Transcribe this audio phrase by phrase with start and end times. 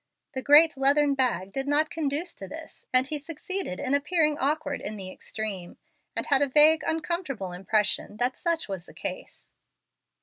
[0.33, 4.81] The great leathern bag did not conduce to this, and he succeeded in appearing awkward
[4.81, 5.77] in the extreme,
[6.15, 9.51] and had a vague, uncomfortable impression that such was the case.